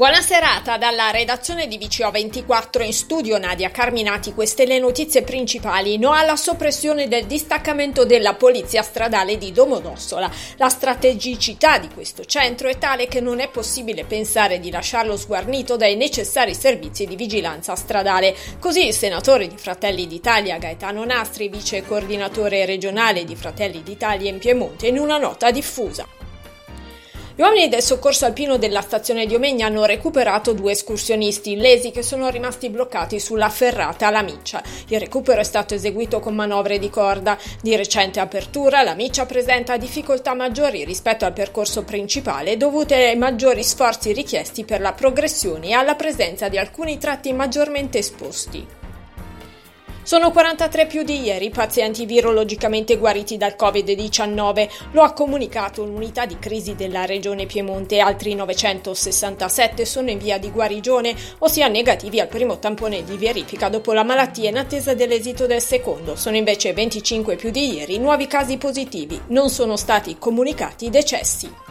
[0.00, 4.32] Buona serata dalla redazione di VCO24 in studio Nadia Carminati.
[4.32, 5.98] Queste le notizie principali.
[5.98, 10.30] No alla soppressione del distaccamento della polizia stradale di Domodossola.
[10.56, 15.76] La strategicità di questo centro è tale che non è possibile pensare di lasciarlo sguarnito
[15.76, 18.34] dai necessari servizi di vigilanza stradale.
[18.58, 24.38] Così il senatore di Fratelli d'Italia Gaetano Nastri, vice coordinatore regionale di Fratelli d'Italia in
[24.38, 26.19] Piemonte, in una nota diffusa.
[27.36, 32.02] Gli uomini del soccorso alpino della stazione di Omegna hanno recuperato due escursionisti illesi che
[32.02, 34.62] sono rimasti bloccati sulla ferrata La Miccia.
[34.88, 37.38] Il recupero è stato eseguito con manovre di corda.
[37.62, 43.62] Di recente apertura, La Miccia presenta difficoltà maggiori rispetto al percorso principale dovute ai maggiori
[43.62, 48.79] sforzi richiesti per la progressione e alla presenza di alcuni tratti maggiormente esposti.
[50.02, 56.24] Sono 43 più di ieri i pazienti virologicamente guariti dal Covid-19, lo ha comunicato l'unità
[56.24, 58.00] di crisi della regione Piemonte.
[58.00, 63.92] Altri 967 sono in via di guarigione, ossia negativi al primo tampone di verifica dopo
[63.92, 66.16] la malattia in attesa dell'esito del secondo.
[66.16, 69.20] Sono invece 25 più di ieri nuovi casi positivi.
[69.28, 71.69] Non sono stati comunicati decessi.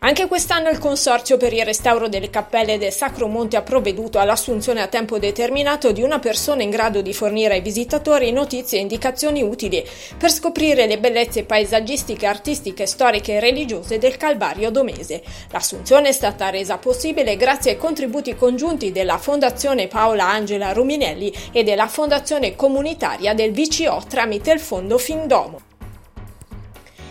[0.00, 4.80] Anche quest'anno il Consorzio per il restauro delle cappelle del Sacro Monte ha provveduto all'assunzione
[4.80, 9.42] a tempo determinato di una persona in grado di fornire ai visitatori notizie e indicazioni
[9.42, 9.84] utili
[10.16, 15.20] per scoprire le bellezze paesaggistiche, artistiche, storiche e religiose del Calvario domese.
[15.50, 21.64] L'assunzione è stata resa possibile grazie ai contributi congiunti della Fondazione Paola Angela Ruminelli e
[21.64, 25.67] della Fondazione Comunitaria del VCO tramite il Fondo Findomo.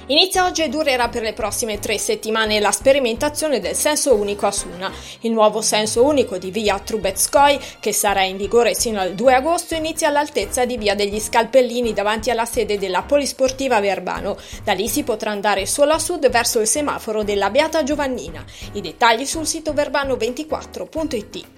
[0.09, 4.51] Inizia oggi e durerà per le prossime tre settimane la sperimentazione del senso unico a
[4.51, 4.89] Suna.
[5.21, 9.75] Il nuovo senso unico di via Trubetskoy, che sarà in vigore sino al 2 agosto,
[9.75, 14.37] inizia all'altezza di via degli Scalpellini davanti alla sede della Polisportiva Verbano.
[14.63, 18.45] Da lì si potrà andare solo a sud verso il semaforo della Beata Giovannina.
[18.73, 21.56] I dettagli sul sito verbano24.it.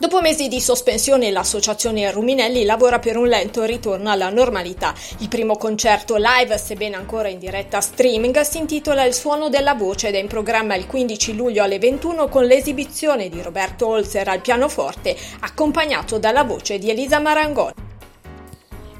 [0.00, 4.94] Dopo mesi di sospensione l'associazione Ruminelli lavora per un lento ritorno alla normalità.
[5.18, 10.08] Il primo concerto live, sebbene ancora in diretta streaming, si intitola Il suono della voce
[10.08, 14.40] ed è in programma il 15 luglio alle 21 con l'esibizione di Roberto Holzer al
[14.40, 17.89] pianoforte, accompagnato dalla voce di Elisa Marangoni.